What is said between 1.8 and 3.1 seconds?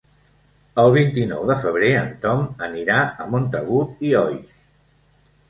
en Tom anirà